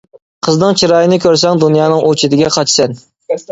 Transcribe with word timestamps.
قىزنىڭ 0.45 0.77
چىرايىنى 0.83 1.19
كۆرسەڭ 1.27 1.63
دۇنيانىڭ 1.65 2.03
ئۇ 2.07 2.11
چېتىگە 2.25 2.53
قاچىسەن! 2.59 3.01